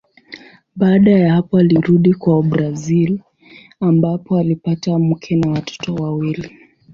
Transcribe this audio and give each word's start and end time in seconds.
Baada 0.75 1.11
ya 1.11 1.33
hapo 1.33 1.57
alirudi 1.57 2.13
kwao 2.13 2.41
Brazili 2.43 3.21
ambapo 3.79 4.37
alipata 4.37 4.99
mke 4.99 5.35
na 5.35 5.51
watoto 5.51 5.95
wawili. 5.95 6.51